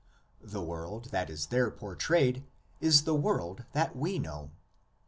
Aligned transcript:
The 0.41 0.63
world 0.63 1.11
that 1.11 1.29
is 1.29 1.45
there 1.53 1.69
portrayed 1.69 2.43
is 2.79 3.03
the 3.03 3.13
world 3.13 3.65
that 3.73 3.95
we 3.95 4.17
know. 4.17 4.49